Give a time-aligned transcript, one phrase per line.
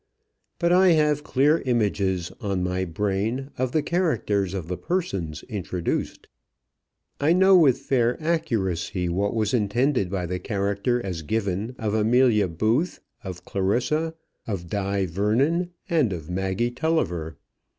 [0.57, 6.27] But I have clear images on my brain of the characters of the persons introduced.
[7.19, 12.47] I know with fair accuracy what was intended by the character as given of Amelia
[12.47, 14.15] Booth, of Clarissa,
[14.47, 17.37] of Di Vernon, and of Maggie Tulliver.